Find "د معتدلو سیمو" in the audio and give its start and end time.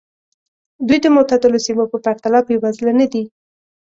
1.03-1.83